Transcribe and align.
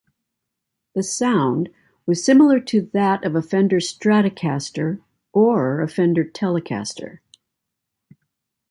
The 0.95 1.03
sound 1.03 1.69
was 2.07 2.23
similar 2.25 2.59
to 2.59 2.81
that 2.91 3.23
of 3.23 3.35
a 3.35 3.41
Fender 3.43 3.77
Stratocaster 3.79 4.99
or 5.31 5.79
a 5.81 5.87
Fender 5.87 6.25
Telecaster. 6.25 7.19